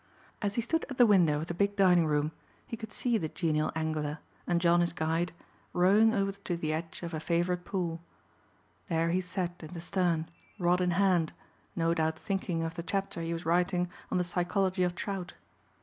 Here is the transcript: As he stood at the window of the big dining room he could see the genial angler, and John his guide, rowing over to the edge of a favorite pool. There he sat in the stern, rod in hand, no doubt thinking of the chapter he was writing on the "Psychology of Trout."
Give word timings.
As 0.41 0.55
he 0.55 0.63
stood 0.63 0.83
at 0.89 0.97
the 0.97 1.05
window 1.05 1.41
of 1.41 1.45
the 1.45 1.53
big 1.53 1.75
dining 1.75 2.07
room 2.07 2.31
he 2.65 2.75
could 2.75 2.91
see 2.91 3.19
the 3.19 3.29
genial 3.29 3.71
angler, 3.75 4.17
and 4.47 4.59
John 4.59 4.79
his 4.81 4.93
guide, 4.93 5.31
rowing 5.73 6.11
over 6.11 6.31
to 6.31 6.57
the 6.57 6.73
edge 6.73 7.03
of 7.03 7.13
a 7.13 7.19
favorite 7.19 7.65
pool. 7.65 8.01
There 8.87 9.11
he 9.11 9.21
sat 9.21 9.61
in 9.61 9.75
the 9.75 9.79
stern, 9.79 10.27
rod 10.57 10.81
in 10.81 10.89
hand, 10.97 11.33
no 11.75 11.93
doubt 11.93 12.17
thinking 12.17 12.63
of 12.63 12.73
the 12.73 12.81
chapter 12.81 13.21
he 13.21 13.31
was 13.31 13.45
writing 13.45 13.91
on 14.09 14.17
the 14.17 14.23
"Psychology 14.23 14.81
of 14.81 14.95
Trout." 14.95 15.35